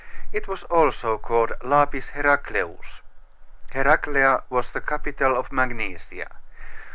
[0.33, 3.01] It was also called Lapis Heracleus.
[3.71, 6.37] Heraclea was the capital of Magnesia.